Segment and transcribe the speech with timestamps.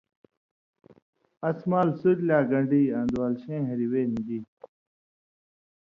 [1.47, 4.39] اس مال سُریۡ لا گݩڈی آں دُوالشَیں ہریۡ وے نی دی